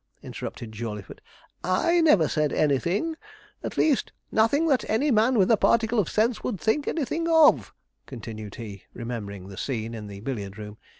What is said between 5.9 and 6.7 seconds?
of sense would